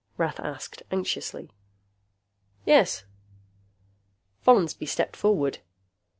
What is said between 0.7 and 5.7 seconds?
anxiously. "Yes." Follansby stepped forward.